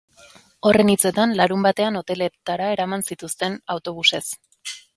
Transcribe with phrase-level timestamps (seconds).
[0.69, 4.27] Horren hitzetan, larunbatean hoteletara eraman zituzten autobusez.